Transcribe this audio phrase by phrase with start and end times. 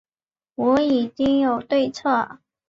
[0.55, 2.39] 我已经有对策